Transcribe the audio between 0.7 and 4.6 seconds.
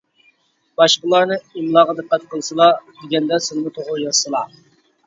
باشقىلارنى «ئىملاغا دىققەت قىلسىلا» دېگەندە سىلىمۇ توغرا يازسىلا.